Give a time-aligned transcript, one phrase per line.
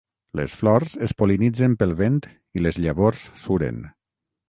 [0.37, 2.19] Les flors es pol·linitzen pel vent
[2.61, 3.83] i les llavors suren.